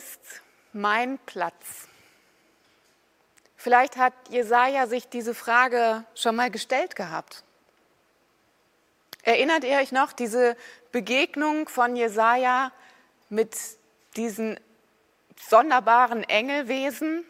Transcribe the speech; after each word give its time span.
Ist 0.00 0.40
mein 0.72 1.18
Platz? 1.26 1.86
Vielleicht 3.54 3.98
hat 3.98 4.14
Jesaja 4.30 4.86
sich 4.86 5.10
diese 5.10 5.34
Frage 5.34 6.04
schon 6.14 6.36
mal 6.36 6.50
gestellt 6.50 6.96
gehabt. 6.96 7.44
Erinnert 9.22 9.62
ihr 9.64 9.76
euch 9.76 9.92
noch 9.92 10.14
diese 10.14 10.56
Begegnung 10.90 11.68
von 11.68 11.96
Jesaja 11.96 12.72
mit 13.28 13.54
diesen 14.16 14.58
sonderbaren 15.36 16.24
Engelwesen, 16.24 17.22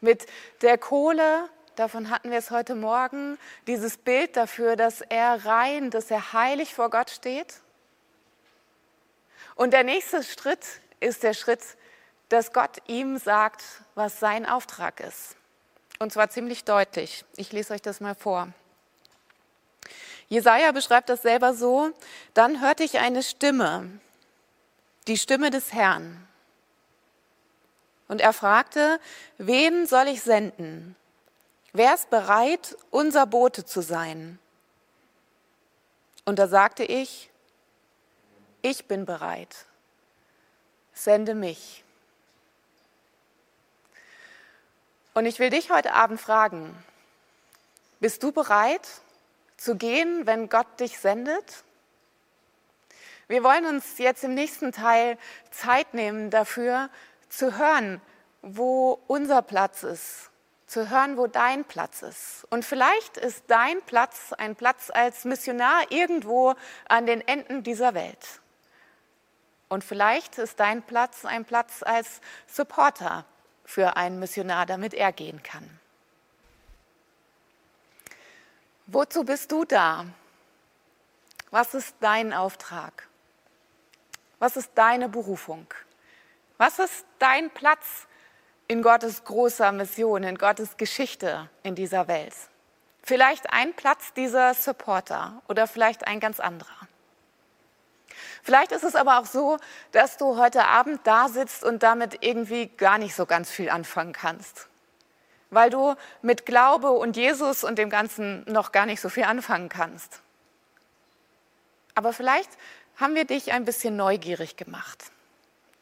mit 0.00 0.24
der 0.62 0.78
Kohle, 0.78 1.50
davon 1.76 2.08
hatten 2.08 2.30
wir 2.30 2.38
es 2.38 2.50
heute 2.50 2.74
Morgen, 2.74 3.38
dieses 3.66 3.98
Bild 3.98 4.34
dafür, 4.38 4.76
dass 4.76 5.02
er 5.02 5.44
rein, 5.44 5.90
dass 5.90 6.10
er 6.10 6.32
heilig 6.32 6.74
vor 6.74 6.88
Gott 6.88 7.10
steht? 7.10 7.60
Und 9.56 9.72
der 9.72 9.84
nächste 9.84 10.22
Schritt 10.22 10.80
ist 11.04 11.22
der 11.22 11.34
Schritt, 11.34 11.62
dass 12.28 12.52
Gott 12.52 12.78
ihm 12.86 13.18
sagt, 13.18 13.62
was 13.94 14.18
sein 14.18 14.46
Auftrag 14.46 15.00
ist. 15.00 15.36
Und 15.98 16.12
zwar 16.12 16.30
ziemlich 16.30 16.64
deutlich. 16.64 17.24
Ich 17.36 17.52
lese 17.52 17.74
euch 17.74 17.82
das 17.82 18.00
mal 18.00 18.14
vor. 18.14 18.48
Jesaja 20.28 20.72
beschreibt 20.72 21.08
das 21.08 21.22
selber 21.22 21.54
so: 21.54 21.90
Dann 22.32 22.60
hörte 22.60 22.82
ich 22.82 22.98
eine 22.98 23.22
Stimme, 23.22 24.00
die 25.06 25.18
Stimme 25.18 25.50
des 25.50 25.72
Herrn. 25.72 26.26
Und 28.08 28.20
er 28.20 28.32
fragte: 28.32 28.98
Wen 29.38 29.86
soll 29.86 30.08
ich 30.08 30.22
senden? 30.22 30.96
Wer 31.72 31.94
ist 31.94 32.10
bereit, 32.10 32.76
unser 32.90 33.26
Bote 33.26 33.64
zu 33.64 33.82
sein? 33.82 34.38
Und 36.24 36.38
da 36.38 36.48
sagte 36.48 36.84
ich: 36.84 37.30
Ich 38.62 38.86
bin 38.86 39.04
bereit. 39.04 39.66
Sende 40.94 41.34
mich. 41.34 41.84
Und 45.12 45.26
ich 45.26 45.38
will 45.38 45.50
dich 45.50 45.70
heute 45.70 45.92
Abend 45.92 46.20
fragen, 46.20 46.74
bist 48.00 48.22
du 48.22 48.32
bereit 48.32 48.88
zu 49.56 49.76
gehen, 49.76 50.26
wenn 50.26 50.48
Gott 50.48 50.80
dich 50.80 50.98
sendet? 50.98 51.64
Wir 53.28 53.42
wollen 53.42 53.64
uns 53.64 53.98
jetzt 53.98 54.24
im 54.24 54.34
nächsten 54.34 54.72
Teil 54.72 55.16
Zeit 55.50 55.94
nehmen 55.94 56.30
dafür, 56.30 56.90
zu 57.28 57.56
hören, 57.56 58.00
wo 58.42 59.00
unser 59.06 59.40
Platz 59.42 59.82
ist, 59.82 60.30
zu 60.66 60.90
hören, 60.90 61.16
wo 61.16 61.26
dein 61.26 61.64
Platz 61.64 62.02
ist. 62.02 62.46
Und 62.50 62.64
vielleicht 62.64 63.16
ist 63.16 63.44
dein 63.46 63.80
Platz 63.82 64.32
ein 64.36 64.56
Platz 64.56 64.90
als 64.92 65.24
Missionar 65.24 65.90
irgendwo 65.90 66.54
an 66.88 67.06
den 67.06 67.26
Enden 67.26 67.62
dieser 67.62 67.94
Welt. 67.94 68.40
Und 69.68 69.84
vielleicht 69.84 70.38
ist 70.38 70.60
dein 70.60 70.82
Platz 70.82 71.24
ein 71.24 71.44
Platz 71.44 71.82
als 71.82 72.20
Supporter 72.46 73.24
für 73.64 73.96
einen 73.96 74.18
Missionar, 74.18 74.66
damit 74.66 74.94
er 74.94 75.12
gehen 75.12 75.42
kann. 75.42 75.80
Wozu 78.86 79.24
bist 79.24 79.50
du 79.50 79.64
da? 79.64 80.06
Was 81.50 81.72
ist 81.74 81.94
dein 82.00 82.32
Auftrag? 82.32 83.08
Was 84.38 84.56
ist 84.56 84.72
deine 84.74 85.08
Berufung? 85.08 85.66
Was 86.58 86.78
ist 86.78 87.06
dein 87.18 87.50
Platz 87.50 88.06
in 88.68 88.82
Gottes 88.82 89.24
großer 89.24 89.72
Mission, 89.72 90.22
in 90.22 90.36
Gottes 90.36 90.76
Geschichte 90.76 91.48
in 91.62 91.74
dieser 91.74 92.08
Welt? 92.08 92.34
Vielleicht 93.02 93.52
ein 93.52 93.74
Platz 93.74 94.12
dieser 94.12 94.54
Supporter 94.54 95.42
oder 95.48 95.66
vielleicht 95.66 96.06
ein 96.06 96.20
ganz 96.20 96.40
anderer. 96.40 96.88
Vielleicht 98.44 98.72
ist 98.72 98.84
es 98.84 98.94
aber 98.94 99.18
auch 99.18 99.24
so, 99.24 99.56
dass 99.90 100.18
du 100.18 100.36
heute 100.36 100.66
Abend 100.66 101.00
da 101.04 101.30
sitzt 101.30 101.64
und 101.64 101.82
damit 101.82 102.18
irgendwie 102.20 102.66
gar 102.66 102.98
nicht 102.98 103.14
so 103.14 103.24
ganz 103.24 103.50
viel 103.50 103.70
anfangen 103.70 104.12
kannst, 104.12 104.68
weil 105.48 105.70
du 105.70 105.94
mit 106.20 106.44
Glaube 106.44 106.90
und 106.90 107.16
Jesus 107.16 107.64
und 107.64 107.78
dem 107.78 107.88
Ganzen 107.88 108.44
noch 108.44 108.70
gar 108.70 108.84
nicht 108.84 109.00
so 109.00 109.08
viel 109.08 109.24
anfangen 109.24 109.70
kannst. 109.70 110.20
Aber 111.94 112.12
vielleicht 112.12 112.50
haben 112.96 113.14
wir 113.14 113.24
dich 113.24 113.52
ein 113.52 113.64
bisschen 113.64 113.96
neugierig 113.96 114.58
gemacht. 114.58 115.04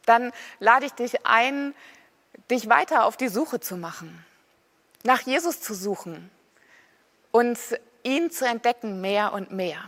Dann 0.06 0.30
lade 0.60 0.86
ich 0.86 0.92
dich 0.92 1.26
ein, 1.26 1.74
dich 2.48 2.68
weiter 2.68 3.06
auf 3.06 3.16
die 3.16 3.28
Suche 3.28 3.58
zu 3.58 3.76
machen, 3.76 4.24
nach 5.02 5.22
Jesus 5.22 5.60
zu 5.60 5.74
suchen 5.74 6.30
und 7.32 7.58
ihn 8.04 8.30
zu 8.30 8.46
entdecken 8.46 9.00
mehr 9.00 9.32
und 9.32 9.50
mehr 9.50 9.82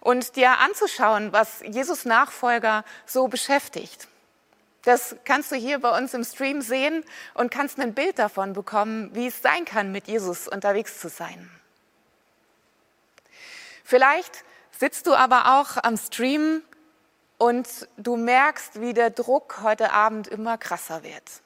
und 0.00 0.36
dir 0.36 0.58
anzuschauen, 0.58 1.32
was 1.32 1.60
Jesus 1.60 2.04
Nachfolger 2.04 2.84
so 3.06 3.28
beschäftigt. 3.28 4.08
Das 4.82 5.16
kannst 5.24 5.52
du 5.52 5.56
hier 5.56 5.78
bei 5.78 5.96
uns 5.96 6.14
im 6.14 6.24
Stream 6.24 6.62
sehen 6.62 7.04
und 7.34 7.50
kannst 7.50 7.78
ein 7.78 7.94
Bild 7.94 8.18
davon 8.18 8.54
bekommen, 8.54 9.14
wie 9.14 9.26
es 9.26 9.42
sein 9.42 9.64
kann, 9.64 9.92
mit 9.92 10.08
Jesus 10.08 10.48
unterwegs 10.48 11.00
zu 11.00 11.08
sein. 11.08 11.50
Vielleicht 13.84 14.44
sitzt 14.70 15.06
du 15.06 15.14
aber 15.14 15.60
auch 15.60 15.76
am 15.82 15.96
Stream 15.96 16.62
und 17.36 17.88
du 17.98 18.16
merkst, 18.16 18.80
wie 18.80 18.94
der 18.94 19.10
Druck 19.10 19.60
heute 19.62 19.92
Abend 19.92 20.28
immer 20.28 20.56
krasser 20.56 21.02
wird 21.02 21.42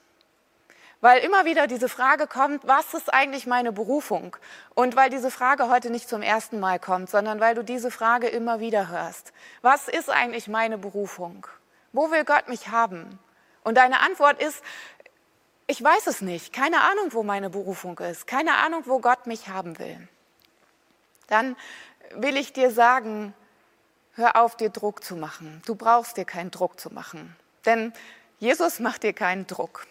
weil 1.04 1.22
immer 1.22 1.44
wieder 1.44 1.66
diese 1.66 1.91
Frage 1.91 2.26
kommt, 2.26 2.66
was 2.66 2.94
ist 2.94 3.12
eigentlich 3.12 3.47
meine 3.47 3.72
Berufung? 3.72 4.38
Und 4.75 4.97
weil 4.97 5.10
diese 5.10 5.31
Frage 5.31 5.69
heute 5.69 5.91
nicht 5.91 6.09
zum 6.09 6.22
ersten 6.22 6.60
Mal 6.60 6.78
kommt, 6.78 7.10
sondern 7.10 7.41
weil 7.41 7.54
du 7.54 7.62
diese 7.62 7.91
Frage 7.91 8.26
immer 8.28 8.59
wieder 8.59 8.88
hörst. 8.88 9.34
Was 9.60 9.88
ist 9.88 10.09
eigentlich 10.09 10.48
meine 10.48 10.78
Berufung? 10.78 11.47
Wo 11.93 12.10
will 12.10 12.25
Gott 12.25 12.48
mich 12.48 12.69
haben? 12.69 13.19
Und 13.64 13.76
deine 13.76 14.00
Antwort 14.00 14.41
ist, 14.41 14.62
ich 15.66 15.84
weiß 15.84 16.06
es 16.06 16.22
nicht, 16.22 16.54
keine 16.54 16.81
Ahnung, 16.81 17.09
wo 17.10 17.22
meine 17.22 17.50
Berufung 17.50 17.98
ist, 17.98 18.26
keine 18.26 18.54
Ahnung, 18.54 18.84
wo 18.87 18.98
Gott 18.98 19.26
mich 19.26 19.48
haben 19.48 19.78
will. 19.78 20.09
Dann 21.26 21.54
will 22.14 22.38
ich 22.38 22.54
dir 22.54 22.70
sagen, 22.70 23.34
hör 24.14 24.37
auf, 24.37 24.56
dir 24.56 24.70
Druck 24.70 25.04
zu 25.04 25.16
machen. 25.16 25.60
Du 25.66 25.75
brauchst 25.75 26.16
dir 26.16 26.25
keinen 26.25 26.50
Druck 26.50 26.81
zu 26.81 26.88
machen, 26.88 27.37
denn 27.66 27.93
Jesus 28.38 28.81
macht 28.81 29.03
dir 29.03 29.12
keinen 29.12 29.47
Druck. 29.47 29.87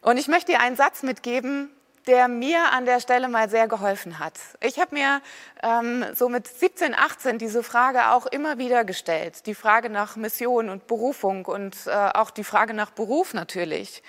Und 0.00 0.16
ich 0.16 0.28
möchte 0.28 0.52
dir 0.52 0.60
einen 0.60 0.76
Satz 0.76 1.02
mitgeben, 1.02 1.70
der 2.06 2.26
mir 2.26 2.72
an 2.72 2.86
der 2.86 3.00
Stelle 3.00 3.28
mal 3.28 3.50
sehr 3.50 3.68
geholfen 3.68 4.18
hat. 4.18 4.32
Ich 4.60 4.78
habe 4.78 4.94
mir 4.94 5.20
ähm, 5.62 6.04
so 6.14 6.30
mit 6.30 6.48
17, 6.48 6.94
18 6.94 7.38
diese 7.38 7.62
Frage 7.62 8.10
auch 8.10 8.26
immer 8.26 8.56
wieder 8.56 8.84
gestellt. 8.84 9.44
Die 9.46 9.54
Frage 9.54 9.90
nach 9.90 10.16
Mission 10.16 10.70
und 10.70 10.86
Berufung 10.86 11.44
und 11.44 11.76
äh, 11.86 11.90
auch 11.90 12.30
die 12.30 12.44
Frage 12.44 12.72
nach 12.72 12.90
Beruf 12.90 13.34
natürlich. 13.34 14.02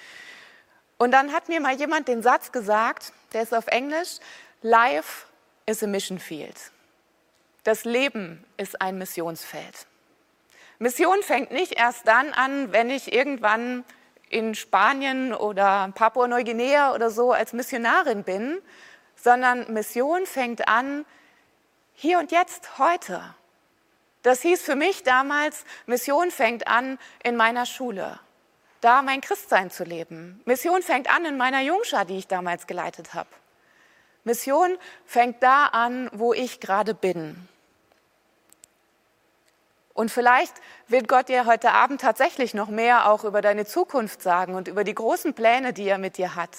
Und 0.98 1.12
dann 1.12 1.34
hat 1.34 1.50
mir 1.50 1.60
mal 1.60 1.76
jemand 1.76 2.08
den 2.08 2.24
Satz 2.24 2.54
gesagt, 2.54 3.12
der 3.34 3.42
ist 3.42 3.54
auf 3.54 3.68
Englisch, 3.68 4.20
Life 4.62 5.26
is 5.66 5.84
a 5.84 5.88
mission 5.88 6.20
field. 6.20 6.72
Das 7.64 7.84
Leben 7.84 8.46
ist 8.58 8.82
ein 8.82 8.98
Missionsfeld. 8.98 9.88
Mission 10.80 11.22
fängt 11.22 11.52
nicht 11.52 11.74
erst 11.74 12.08
dann 12.08 12.32
an, 12.32 12.72
wenn 12.72 12.90
ich 12.90 13.14
irgendwann 13.14 13.84
in 14.30 14.56
Spanien 14.56 15.34
oder 15.34 15.92
Papua-Neuguinea 15.94 16.94
oder 16.94 17.10
so 17.10 17.32
als 17.32 17.54
Missionarin 17.54 18.24
bin, 18.24 18.60
sondern 19.16 19.72
Mission 19.74 20.26
fängt 20.26 20.68
an 20.68 21.06
hier 21.94 22.20
und 22.20 22.32
jetzt, 22.32 22.80
heute. 22.80 23.36
Das 24.22 24.42
hieß 24.42 24.62
für 24.62 24.76
mich 24.76 25.04
damals, 25.04 25.66
Mission 25.86 26.32
fängt 26.32 26.68
an 26.68 26.98
in 27.24 27.36
meiner 27.36 27.66
Schule, 27.66 28.20
da 28.82 29.02
mein 29.02 29.22
Christsein 29.22 29.72
zu 29.72 29.84
leben. 29.84 30.42
Mission 30.46 30.82
fängt 30.82 31.14
an 31.14 31.26
in 31.26 31.38
meiner 31.38 31.62
Jungschar, 31.62 32.06
die 32.06 32.18
ich 32.18 32.28
damals 32.28 32.68
geleitet 32.68 33.14
habe. 33.14 33.30
Mission 34.24 34.78
fängt 35.06 35.42
da 35.42 35.66
an, 35.66 36.10
wo 36.14 36.34
ich 36.34 36.60
gerade 36.60 36.94
bin. 36.94 37.48
Und 40.00 40.12
vielleicht 40.12 40.54
wird 40.88 41.10
Gott 41.10 41.28
dir 41.28 41.46
heute 41.46 41.74
Abend 41.74 42.00
tatsächlich 42.00 42.54
noch 42.54 42.70
mehr 42.70 43.12
auch 43.12 43.26
über 43.26 43.42
deine 43.42 43.66
Zukunft 43.66 44.22
sagen 44.22 44.56
und 44.56 44.70
über 44.70 44.86
die 44.86 44.96
großen 44.96 45.34
Pläne, 45.34 45.74
die 45.74 45.90
er 45.90 45.98
mit 45.98 46.16
dir 46.16 46.36
hat. 46.36 46.52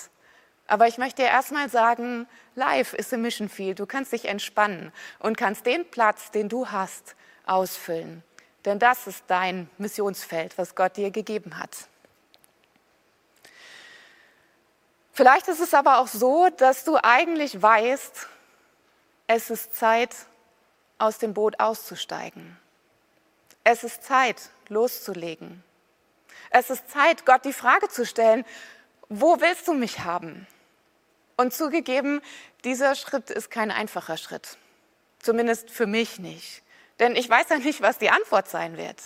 Aber 0.67 0.89
ich 0.89 0.99
möchte 0.99 1.23
dir 1.23 1.29
erstmal 1.29 1.71
sagen, 1.71 2.29
life 2.55 2.95
is 2.95 3.15
a 3.15 3.17
mission 3.17 3.49
field. 3.49 3.79
Du 3.79 3.87
kannst 3.87 4.13
dich 4.13 4.27
entspannen 4.27 4.93
und 5.21 5.39
kannst 5.39 5.65
den 5.65 5.91
Platz, 5.91 6.31
den 6.31 6.51
du 6.51 6.69
hast, 6.69 7.17
ausfüllen 7.47 8.23
Denn 8.67 8.79
das 8.79 9.07
ist 9.07 9.25
dein 9.29 9.71
Missionsfeld, 9.79 10.59
was 10.59 10.75
Gott 10.75 10.99
dir 10.99 11.11
gegeben 11.11 11.59
hat. 11.59 11.75
Vielleicht 15.15 15.49
ist 15.49 15.61
es 15.61 15.73
aber 15.73 16.01
auch 16.01 16.09
so, 16.09 16.51
dass 16.59 16.85
du 16.85 16.99
eigentlich 17.03 17.63
weißt, 17.63 18.29
es 19.29 19.49
ist 19.49 19.75
Zeit, 19.75 20.15
aus 20.99 21.17
dem 21.17 21.33
Boot 21.33 21.59
auszusteigen. 21.59 22.61
Es 23.73 23.85
ist 23.85 24.03
Zeit, 24.03 24.51
loszulegen. 24.67 25.63
Es 26.51 26.71
ist 26.71 26.91
Zeit, 26.91 27.25
Gott 27.25 27.45
die 27.45 27.53
Frage 27.53 27.89
zu 27.89 28.05
stellen, 28.05 28.45
wo 29.09 29.41
willst 29.41 29.69
du 29.69 29.75
mich 29.75 30.01
haben? 30.01 30.49
Und 31.37 31.55
zugegeben, 31.55 32.21
dieser 32.65 32.97
Schritt 32.97 33.31
ist 33.31 33.49
kein 33.49 33.71
einfacher 33.71 34.17
Schritt. 34.17 34.59
Zumindest 35.21 35.71
für 35.71 35.87
mich 35.87 36.19
nicht. 36.19 36.65
Denn 36.99 37.15
ich 37.15 37.31
weiß 37.31 37.49
ja 37.51 37.59
nicht, 37.59 37.81
was 37.81 37.99
die 37.99 38.11
Antwort 38.11 38.49
sein 38.49 38.77
wird. 38.77 39.01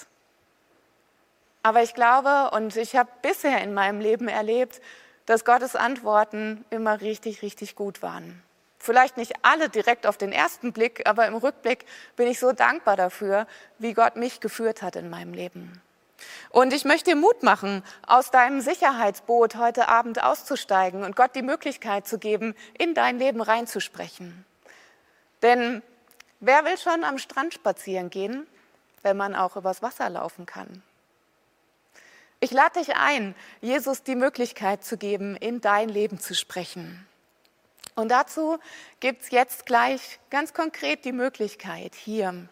Aber 1.63 1.83
ich 1.83 1.93
glaube 1.93 2.51
und 2.57 2.75
ich 2.77 2.97
habe 2.97 3.11
bisher 3.21 3.61
in 3.61 3.75
meinem 3.75 4.01
Leben 4.01 4.29
erlebt, 4.29 4.81
dass 5.27 5.45
Gottes 5.45 5.77
Antworten 5.77 6.65
immer 6.71 7.03
richtig, 7.03 7.43
richtig 7.43 7.77
gut 7.77 8.01
waren. 8.01 8.43
Vielleicht 8.85 9.17
nicht 9.17 9.33
alle 9.41 9.71
direkt 9.71 10.07
auf 10.07 10.19
den 10.19 10.31
ersten 10.31 10.75
Blick, 10.75 11.09
aber 11.09 11.27
im 11.27 11.37
Rückblick 11.37 11.87
bin 12.17 12.29
ich 12.29 12.39
so 12.39 12.53
dankbar 12.53 12.97
dafür, 12.97 13.47
wie 13.79 13.95
Gott 13.95 14.17
mich 14.17 14.41
geführt 14.41 14.83
hat 14.83 14.95
in 14.95 15.09
meinem 15.09 15.33
Leben. 15.33 15.81
Und 16.51 16.75
ich 16.75 16.85
möchte 16.85 17.13
dir 17.13 17.17
Mut 17.17 17.43
machen, 17.43 17.83
aus 18.07 18.31
deinem 18.31 18.61
Sicherheitsboot 18.61 19.57
heute 19.57 19.89
Abend 19.89 20.23
auszusteigen 20.23 21.03
und 21.03 21.17
Gott 21.17 21.35
die 21.35 21.41
Möglichkeit 21.41 22.07
zu 22.07 22.19
geben, 22.19 22.55
in 22.77 22.93
dein 22.93 23.19
Leben 23.19 23.41
reinzusprechen. 23.41 24.45
Denn 25.41 25.83
wer 26.41 26.67
will 26.67 26.77
schon 26.77 27.05
am 27.05 27.17
Strand 27.17 27.55
spazieren 27.55 28.11
gehen, 28.11 28.47
wenn 29.03 29.17
man 29.17 29.35
auch 29.35 29.57
übers 29.57 29.81
Wasser 29.81 30.11
laufen 30.11 30.45
kann? 30.45 30.83
Ich 32.39 32.51
lade 32.51 32.81
dich 32.81 32.97
ein, 32.97 33.35
Jesus 33.63 34.03
die 34.03 34.15
Möglichkeit 34.15 34.85
zu 34.85 34.99
geben, 34.99 35.37
in 35.37 35.63
dein 35.63 35.89
Leben 35.89 36.21
zu 36.21 36.35
sprechen. 36.35 37.07
Und 37.95 38.09
dazu 38.09 38.59
gibt 39.01 39.23
es 39.23 39.31
jetzt 39.31 39.67
gleich 39.67 40.19
ganz 40.31 40.53
konkret 40.53 41.05
die 41.05 41.13
Möglichkeit 41.13 41.95
hier. 41.95 42.49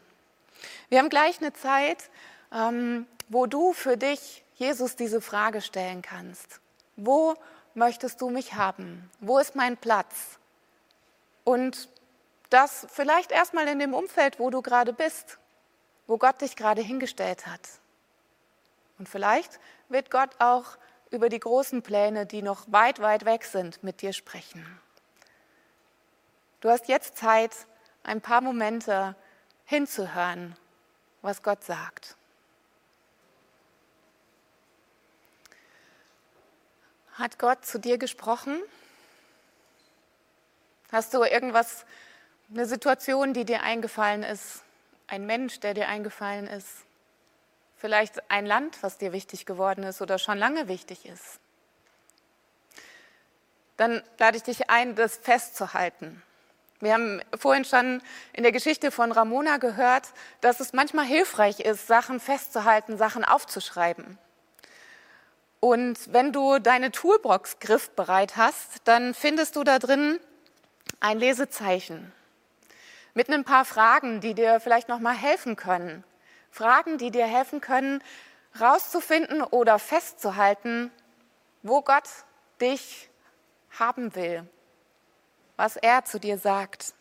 Wir 0.89 0.99
haben 0.99 1.09
gleich 1.09 1.41
eine 1.41 1.53
Zeit, 1.53 2.11
ähm, 2.53 3.07
wo 3.29 3.47
du 3.47 3.73
für 3.73 3.97
dich, 3.97 4.45
Jesus, 4.55 4.95
diese 4.95 5.21
Frage 5.21 5.61
stellen 5.61 6.03
kannst. 6.03 6.61
Wo 6.97 7.35
möchtest 7.75 8.21
du 8.21 8.31
mich 8.31 8.55
haben? 8.55 9.11
Wo 9.21 9.39
ist 9.39 9.57
mein 9.57 9.77
Platz? 9.77 10.39
Und 11.45 11.89
das 12.51 12.87
vielleicht 12.91 13.33
erstmal 13.33 13.67
in 13.67 13.79
dem 13.79 13.95
Umfeld, 13.95 14.39
wo 14.39 14.51
du 14.51 14.63
gerade 14.63 14.93
bist, 14.93 15.39
wo 16.07 16.19
Gott 16.19 16.41
dich 16.41 16.55
gerade 16.55 16.83
hingestellt 16.83 17.47
hat. 17.47 17.61
Und 18.99 19.09
vielleicht 19.09 19.59
wird 19.89 20.11
Gott 20.11 20.31
auch 20.39 20.77
über 21.11 21.29
die 21.29 21.41
großen 21.41 21.83
Pläne, 21.83 22.27
die 22.27 22.43
noch 22.43 22.71
weit, 22.71 23.01
weit 23.01 23.25
weg 23.25 23.45
sind, 23.45 23.83
mit 23.83 24.03
dir 24.03 24.13
sprechen. 24.13 24.65
Du 26.63 26.71
hast 26.71 26.87
jetzt 26.87 27.17
Zeit, 27.17 27.51
ein 28.05 28.21
paar 28.21 28.41
Momente 28.41 29.17
hinzuhören, 29.65 30.57
was 31.21 31.43
Gott 31.43 31.65
sagt. 31.65 32.15
Hat 37.15 37.41
Gott 37.41 37.67
zu 37.67 37.81
dir 37.81 37.99
gesprochen? 37.99 38.63
Hast 40.93 41.13
du 41.15 41.25
irgendwas, 41.25 41.85
eine 42.49 42.67
Situation, 42.67 43.35
die 43.35 43.45
dir 43.45 43.65
eingefallen 43.65 44.23
ist, 44.23 44.63
ein 45.09 45.27
Mensch, 45.27 45.59
der 45.59 45.75
dir 45.75 45.89
eingefallen 45.89 46.47
ist? 46.47 46.85
Vielleicht 47.77 48.31
ein 48.31 48.47
Land, 48.47 48.85
was 48.85 48.99
dir 48.99 49.13
wichtig 49.13 49.47
geworden 49.47 49.83
ist 49.83 50.01
oder 50.01 50.17
schon 50.17 50.39
lange 50.39 50.69
wichtig 50.69 51.07
ist. 51.07 51.41
Dann 53.77 54.01
lade 54.19 54.37
ich 54.37 54.45
dich 54.45 54.71
ein, 54.71 54.95
das 54.95 55.17
festzuhalten. 55.17 56.23
Wir 56.83 56.95
haben 56.95 57.21
vorhin 57.39 57.65
schon 57.65 58.03
in 58.33 58.43
der 58.43 58.51
Geschichte 58.51 58.91
von 58.91 59.13
Ramona 59.13 59.59
gehört, 59.59 60.09
dass 60.41 60.59
es 60.59 60.73
manchmal 60.73 61.05
hilfreich 61.05 61.61
ist, 61.61 61.87
Sachen 61.87 62.19
festzuhalten, 62.19 62.99
Sachen 62.99 63.25
aufzuschreiben. 63.25 64.19
Und 65.61 66.13
wenn 66.13 66.33
du 66.33 66.59
deine 66.59 66.91
Toolbox 66.91 67.61
griffbereit 67.61 68.37
hast, 68.37 68.81
dann 68.83 69.15
findest 69.15 69.55
du 69.55 69.63
da 69.63 69.79
drin 69.79 70.19
ein 70.99 71.21
Lesezeichen 71.21 72.13
mit 73.15 73.31
ein 73.31 73.45
paar 73.45 73.65
Fragen, 73.65 74.21
die 74.21 74.35
dir 74.35 74.59
vielleicht 74.59 74.89
noch 74.89 74.99
mal 74.99 75.15
helfen 75.15 75.55
können, 75.55 76.03
Fragen, 76.51 76.99
die 76.99 77.13
dir 77.13 77.27
helfen 77.27 77.61
können, 77.61 78.03
rauszufinden 78.61 79.45
oder 79.45 79.79
festzuhalten, 79.79 80.91
wo 81.63 81.81
Gott 81.81 82.09
dich 82.61 83.09
haben 83.71 84.17
will, 84.17 84.49
was 85.57 85.77
er 85.77 86.05
zu 86.05 86.19
dir 86.19 86.39
sagt. 86.39 86.95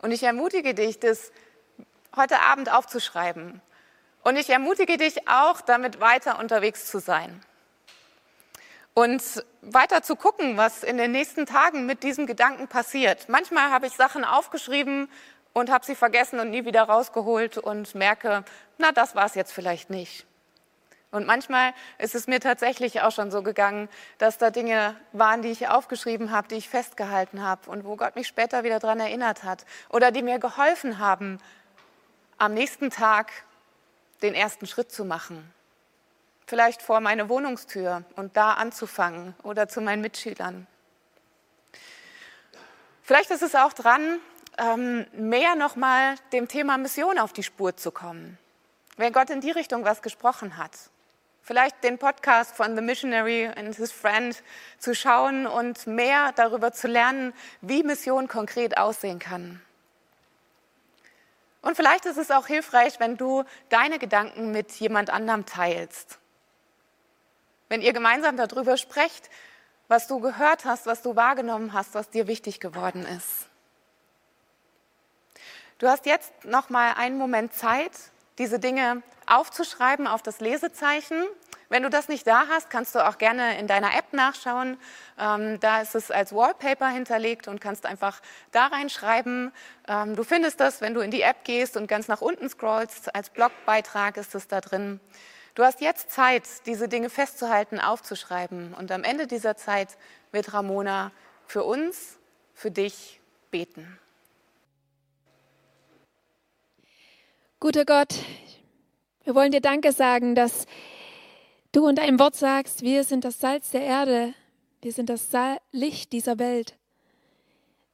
Und 0.00 0.10
ich 0.10 0.22
ermutige 0.22 0.74
dich, 0.74 0.98
das 0.98 1.30
heute 2.16 2.40
Abend 2.40 2.72
aufzuschreiben. 2.72 3.60
Und 4.22 4.36
ich 4.36 4.50
ermutige 4.50 4.96
dich 4.96 5.28
auch, 5.28 5.60
damit 5.60 6.00
weiter 6.00 6.38
unterwegs 6.38 6.86
zu 6.86 6.98
sein. 6.98 7.40
Und 8.94 9.44
weiter 9.62 10.02
zu 10.02 10.16
gucken, 10.16 10.56
was 10.56 10.82
in 10.82 10.98
den 10.98 11.12
nächsten 11.12 11.46
Tagen 11.46 11.86
mit 11.86 12.02
diesem 12.02 12.26
Gedanken 12.26 12.68
passiert. 12.68 13.28
Manchmal 13.28 13.70
habe 13.70 13.86
ich 13.86 13.94
Sachen 13.94 14.24
aufgeschrieben 14.24 15.08
und 15.54 15.70
habe 15.70 15.84
sie 15.84 15.94
vergessen 15.94 16.40
und 16.40 16.50
nie 16.50 16.64
wieder 16.64 16.82
rausgeholt 16.82 17.58
und 17.58 17.94
merke, 17.94 18.44
na, 18.78 18.92
das 18.92 19.14
war 19.14 19.26
es 19.26 19.34
jetzt 19.34 19.52
vielleicht 19.52 19.88
nicht. 19.88 20.26
Und 21.12 21.26
manchmal 21.26 21.74
ist 21.98 22.14
es 22.14 22.26
mir 22.26 22.40
tatsächlich 22.40 23.02
auch 23.02 23.12
schon 23.12 23.30
so 23.30 23.42
gegangen, 23.42 23.90
dass 24.16 24.38
da 24.38 24.50
Dinge 24.50 24.96
waren, 25.12 25.42
die 25.42 25.50
ich 25.50 25.68
aufgeschrieben 25.68 26.30
habe, 26.30 26.48
die 26.48 26.54
ich 26.54 26.70
festgehalten 26.70 27.42
habe 27.42 27.70
und 27.70 27.84
wo 27.84 27.96
Gott 27.96 28.16
mich 28.16 28.26
später 28.26 28.64
wieder 28.64 28.78
daran 28.78 28.98
erinnert 28.98 29.44
hat 29.44 29.66
oder 29.90 30.10
die 30.10 30.22
mir 30.22 30.38
geholfen 30.38 30.98
haben, 30.98 31.38
am 32.38 32.54
nächsten 32.54 32.88
Tag 32.88 33.30
den 34.22 34.34
ersten 34.34 34.66
Schritt 34.66 34.90
zu 34.90 35.04
machen. 35.04 35.52
Vielleicht 36.46 36.80
vor 36.80 37.00
meine 37.00 37.28
Wohnungstür 37.28 38.04
und 38.16 38.36
da 38.36 38.54
anzufangen 38.54 39.34
oder 39.42 39.68
zu 39.68 39.82
meinen 39.82 40.00
Mitschülern. 40.00 40.66
Vielleicht 43.02 43.30
ist 43.30 43.42
es 43.42 43.54
auch 43.54 43.74
dran, 43.74 44.18
ähm, 44.56 45.06
mehr 45.12 45.56
nochmal 45.56 46.14
dem 46.32 46.48
Thema 46.48 46.78
Mission 46.78 47.18
auf 47.18 47.34
die 47.34 47.42
Spur 47.42 47.76
zu 47.76 47.90
kommen. 47.90 48.38
Wenn 48.96 49.12
Gott 49.12 49.28
in 49.28 49.42
die 49.42 49.50
Richtung 49.50 49.84
was 49.84 50.00
gesprochen 50.00 50.56
hat. 50.56 50.72
Vielleicht 51.44 51.82
den 51.82 51.98
Podcast 51.98 52.56
von 52.56 52.76
The 52.76 52.82
Missionary 52.82 53.46
and 53.46 53.74
His 53.74 53.90
Friend 53.90 54.40
zu 54.78 54.94
schauen 54.94 55.46
und 55.46 55.88
mehr 55.88 56.32
darüber 56.36 56.72
zu 56.72 56.86
lernen, 56.86 57.34
wie 57.60 57.82
Mission 57.82 58.28
konkret 58.28 58.78
aussehen 58.78 59.18
kann. 59.18 59.60
Und 61.60 61.76
vielleicht 61.76 62.06
ist 62.06 62.16
es 62.16 62.30
auch 62.30 62.46
hilfreich, 62.46 63.00
wenn 63.00 63.16
du 63.16 63.44
deine 63.70 63.98
Gedanken 63.98 64.52
mit 64.52 64.72
jemand 64.72 65.10
anderem 65.10 65.44
teilst. 65.44 66.18
Wenn 67.68 67.82
ihr 67.82 67.92
gemeinsam 67.92 68.36
darüber 68.36 68.76
sprecht, 68.76 69.28
was 69.88 70.06
du 70.06 70.20
gehört 70.20 70.64
hast, 70.64 70.86
was 70.86 71.02
du 71.02 71.16
wahrgenommen 71.16 71.72
hast, 71.72 71.94
was 71.94 72.08
dir 72.10 72.26
wichtig 72.28 72.60
geworden 72.60 73.04
ist. 73.04 73.48
Du 75.78 75.88
hast 75.88 76.06
jetzt 76.06 76.44
noch 76.44 76.70
mal 76.70 76.94
einen 76.94 77.18
Moment 77.18 77.52
Zeit, 77.52 77.92
diese 78.38 78.58
Dinge 78.58 79.02
aufzuschreiben 79.26 80.06
auf 80.06 80.22
das 80.22 80.40
Lesezeichen. 80.40 81.24
Wenn 81.68 81.82
du 81.82 81.88
das 81.88 82.08
nicht 82.08 82.26
da 82.26 82.48
hast, 82.48 82.68
kannst 82.68 82.94
du 82.94 83.06
auch 83.06 83.16
gerne 83.16 83.58
in 83.58 83.66
deiner 83.66 83.96
App 83.96 84.12
nachschauen. 84.12 84.76
Ähm, 85.18 85.58
da 85.60 85.80
ist 85.80 85.94
es 85.94 86.10
als 86.10 86.34
Wallpaper 86.34 86.88
hinterlegt 86.88 87.48
und 87.48 87.62
kannst 87.62 87.86
einfach 87.86 88.20
da 88.50 88.66
reinschreiben. 88.66 89.52
Ähm, 89.88 90.14
du 90.14 90.22
findest 90.22 90.60
das, 90.60 90.82
wenn 90.82 90.92
du 90.92 91.00
in 91.00 91.10
die 91.10 91.22
App 91.22 91.44
gehst 91.44 91.78
und 91.78 91.86
ganz 91.86 92.08
nach 92.08 92.20
unten 92.20 92.48
scrollst. 92.50 93.14
Als 93.14 93.30
Blogbeitrag 93.30 94.18
ist 94.18 94.34
es 94.34 94.48
da 94.48 94.60
drin. 94.60 95.00
Du 95.54 95.64
hast 95.64 95.80
jetzt 95.80 96.10
Zeit, 96.10 96.44
diese 96.66 96.88
Dinge 96.88 97.08
festzuhalten, 97.08 97.80
aufzuschreiben. 97.80 98.74
Und 98.74 98.92
am 98.92 99.02
Ende 99.02 99.26
dieser 99.26 99.56
Zeit 99.56 99.96
wird 100.30 100.52
Ramona 100.52 101.10
für 101.46 101.64
uns, 101.64 102.18
für 102.54 102.70
dich 102.70 103.20
beten. 103.50 103.98
Guter 107.62 107.84
Gott, 107.84 108.16
wir 109.22 109.36
wollen 109.36 109.52
dir 109.52 109.60
Danke 109.60 109.92
sagen, 109.92 110.34
dass 110.34 110.66
du 111.70 111.86
in 111.86 111.94
deinem 111.94 112.18
Wort 112.18 112.34
sagst, 112.34 112.82
wir 112.82 113.04
sind 113.04 113.24
das 113.24 113.38
Salz 113.38 113.70
der 113.70 113.82
Erde, 113.82 114.34
wir 114.80 114.90
sind 114.90 115.08
das 115.08 115.28
Licht 115.70 116.12
dieser 116.12 116.40
Welt. 116.40 116.76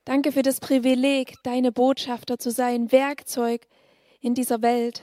Danke 0.06 0.32
für 0.32 0.40
das 0.40 0.60
Privileg, 0.60 1.34
deine 1.42 1.70
Botschafter 1.70 2.38
zu 2.38 2.50
sein, 2.50 2.92
Werkzeug 2.92 3.66
in 4.22 4.32
dieser 4.32 4.62
Welt. 4.62 5.02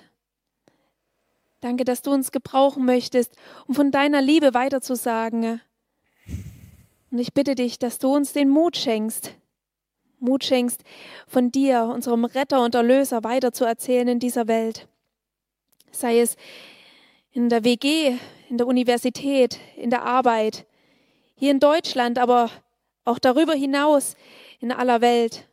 Danke, 1.62 1.86
dass 1.86 2.02
du 2.02 2.10
uns 2.10 2.32
gebrauchen 2.32 2.86
möchtest, 2.86 3.36
um 3.68 3.76
von 3.76 3.92
deiner 3.92 4.24
Liebe 4.24 4.56
weiterzusagen. 4.56 5.62
Und 7.12 7.20
ich 7.20 7.36
bitte 7.36 7.54
dich, 7.54 7.78
dass 7.78 8.00
du 8.00 8.16
uns 8.16 8.34
den 8.34 8.50
Mut 8.50 8.78
schenkst, 8.78 9.30
Mut 10.20 10.44
schenkst, 10.44 10.82
von 11.28 11.52
dir, 11.52 11.84
unserem 11.84 12.26
Retter 12.26 12.64
und 12.64 12.76
Erlöser, 12.76 13.24
weiterzuerzählen 13.24 14.08
in 14.08 14.20
dieser 14.20 14.48
Welt. 14.48 14.88
Sei 15.92 16.20
es 16.20 16.36
in 17.32 17.50
der 17.50 17.64
WG, 17.64 18.18
in 18.50 18.58
der 18.58 18.68
Universität, 18.68 19.60
in 19.76 19.90
der 19.90 20.04
Arbeit, 20.04 20.66
hier 21.36 21.52
in 21.52 21.60
Deutschland, 21.60 22.18
aber 22.18 22.50
auch 23.04 23.20
darüber 23.20 23.54
hinaus 23.54 24.16
in 24.60 24.72
aller 24.72 25.02
Welt. 25.02 25.48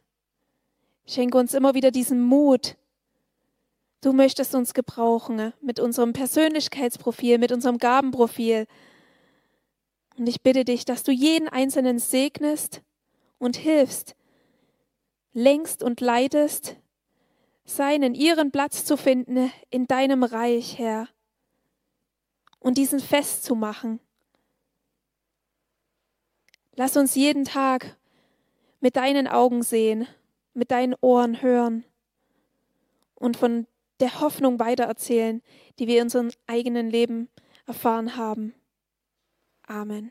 Schenke 1.06 1.38
uns 1.38 1.54
immer 1.54 1.74
wieder 1.74 1.90
diesen 1.90 2.22
Mut. 2.22 2.76
Du 4.00 4.12
möchtest 4.12 4.54
uns 4.54 4.74
gebrauchen 4.74 5.52
mit 5.60 5.80
unserem 5.80 6.12
Persönlichkeitsprofil, 6.12 7.38
mit 7.38 7.52
unserem 7.52 7.78
Gabenprofil. 7.78 8.66
Und 10.16 10.28
ich 10.28 10.42
bitte 10.42 10.64
dich, 10.64 10.84
dass 10.84 11.02
du 11.02 11.12
jeden 11.12 11.48
Einzelnen 11.48 11.98
segnest 11.98 12.82
und 13.38 13.56
hilfst, 13.56 14.14
längst 15.32 15.82
und 15.82 16.00
leitest, 16.00 16.76
seinen, 17.64 18.14
ihren 18.14 18.50
Platz 18.50 18.84
zu 18.84 18.96
finden 18.96 19.52
in 19.70 19.86
deinem 19.86 20.24
Reich, 20.24 20.78
Herr, 20.78 21.08
und 22.58 22.78
diesen 22.78 23.00
festzumachen. 23.00 24.00
Lass 26.74 26.96
uns 26.96 27.14
jeden 27.14 27.44
Tag 27.44 27.96
mit 28.80 28.96
deinen 28.96 29.28
Augen 29.28 29.62
sehen, 29.62 30.06
mit 30.54 30.70
deinen 30.70 30.94
Ohren 31.00 31.42
hören 31.42 31.84
und 33.14 33.36
von 33.36 33.66
der 34.00 34.20
Hoffnung 34.20 34.58
weitererzählen, 34.58 35.42
die 35.78 35.86
wir 35.86 35.98
in 35.98 36.04
unserem 36.04 36.30
eigenen 36.46 36.90
Leben 36.90 37.28
erfahren 37.66 38.16
haben. 38.16 38.54
Amen. 39.66 40.10